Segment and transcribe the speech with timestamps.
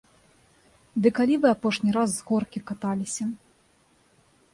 [1.05, 3.29] Ды калі вы апошні раз з горкі каталіся?